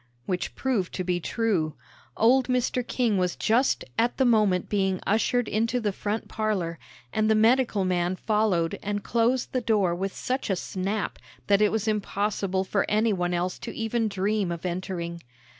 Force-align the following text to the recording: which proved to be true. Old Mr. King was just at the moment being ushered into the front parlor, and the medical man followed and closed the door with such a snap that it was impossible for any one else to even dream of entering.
which 0.25 0.55
proved 0.55 0.91
to 0.91 1.03
be 1.03 1.19
true. 1.19 1.75
Old 2.17 2.47
Mr. 2.47 2.81
King 2.87 3.19
was 3.19 3.35
just 3.35 3.85
at 3.99 4.17
the 4.17 4.25
moment 4.25 4.67
being 4.67 4.99
ushered 5.05 5.47
into 5.47 5.79
the 5.79 5.91
front 5.91 6.27
parlor, 6.27 6.79
and 7.13 7.29
the 7.29 7.35
medical 7.35 7.85
man 7.85 8.15
followed 8.15 8.79
and 8.81 9.03
closed 9.03 9.51
the 9.51 9.61
door 9.61 9.93
with 9.93 10.11
such 10.11 10.49
a 10.49 10.55
snap 10.55 11.19
that 11.45 11.61
it 11.61 11.71
was 11.71 11.87
impossible 11.87 12.63
for 12.63 12.83
any 12.89 13.13
one 13.13 13.35
else 13.35 13.59
to 13.59 13.71
even 13.75 14.07
dream 14.07 14.51
of 14.51 14.65
entering. 14.65 15.21